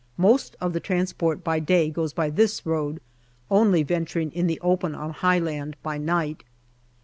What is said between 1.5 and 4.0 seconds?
day goes by this road, only